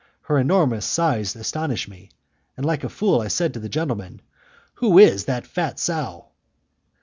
Her 0.21 0.39
enormous 0.39 0.83
size 0.83 1.35
astonished 1.35 1.87
me, 1.87 2.09
and, 2.57 2.65
like 2.65 2.83
a 2.83 2.89
fool, 2.89 3.21
I 3.21 3.27
said 3.27 3.53
to 3.53 3.59
the 3.59 3.69
gentleman: 3.69 4.23
"Who 4.77 4.97
is 4.97 5.25
that 5.25 5.45
fat 5.45 5.77
sow?" 5.79 6.29